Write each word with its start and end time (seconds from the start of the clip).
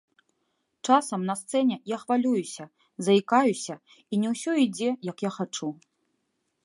Часам 0.87 1.25
на 1.31 1.35
сцэне 1.41 1.75
я 1.91 1.97
хвалююся, 2.03 2.63
заікаюся 3.09 3.75
і 4.01 4.15
не 4.23 4.29
ўсё 4.33 4.51
ідзе, 4.65 4.89
як 5.13 5.17
я 5.29 5.35
хачу. 5.41 5.69